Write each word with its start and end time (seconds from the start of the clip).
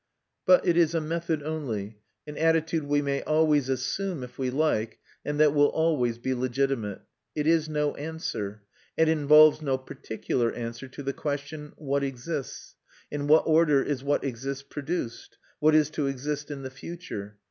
But 0.47 0.65
it 0.67 0.77
is 0.77 0.95
a 0.95 0.99
method 0.99 1.43
only, 1.43 1.99
an 2.25 2.35
attitude 2.35 2.85
we 2.85 3.03
may 3.03 3.21
always 3.21 3.69
assume 3.69 4.23
if 4.23 4.39
we 4.39 4.49
like 4.49 4.97
and 5.23 5.39
that 5.39 5.53
will 5.53 5.67
always 5.67 6.17
be 6.17 6.33
legitimate. 6.33 7.01
It 7.35 7.45
is 7.45 7.69
no 7.69 7.93
answer, 7.93 8.63
and 8.97 9.07
involves 9.07 9.61
no 9.61 9.77
particular 9.77 10.51
answer, 10.53 10.87
to 10.87 11.03
the 11.03 11.13
question: 11.13 11.73
What 11.75 12.03
exists; 12.03 12.73
in 13.11 13.27
what 13.27 13.45
order 13.45 13.83
is 13.83 14.03
what 14.03 14.23
exists 14.23 14.63
produced; 14.67 15.37
what 15.59 15.75
is 15.75 15.91
to 15.91 16.07
exist 16.07 16.49
in 16.49 16.63
the 16.63 16.71
future? 16.71 17.37